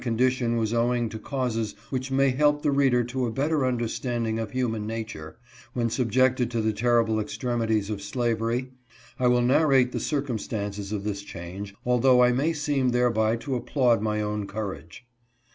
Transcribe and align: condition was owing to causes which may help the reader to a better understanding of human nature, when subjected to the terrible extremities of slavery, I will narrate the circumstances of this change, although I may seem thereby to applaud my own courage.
condition 0.01 0.57
was 0.57 0.73
owing 0.73 1.09
to 1.09 1.19
causes 1.19 1.75
which 1.91 2.09
may 2.09 2.31
help 2.31 2.63
the 2.63 2.71
reader 2.71 3.03
to 3.03 3.27
a 3.27 3.31
better 3.31 3.63
understanding 3.67 4.39
of 4.39 4.49
human 4.49 4.87
nature, 4.87 5.37
when 5.73 5.91
subjected 5.91 6.49
to 6.49 6.59
the 6.59 6.73
terrible 6.73 7.19
extremities 7.19 7.87
of 7.87 8.01
slavery, 8.01 8.71
I 9.19 9.27
will 9.27 9.43
narrate 9.43 9.91
the 9.91 9.99
circumstances 9.99 10.91
of 10.91 11.03
this 11.03 11.21
change, 11.21 11.75
although 11.85 12.23
I 12.23 12.31
may 12.31 12.51
seem 12.51 12.89
thereby 12.89 13.35
to 13.35 13.53
applaud 13.55 14.01
my 14.01 14.21
own 14.21 14.47
courage. 14.47 15.05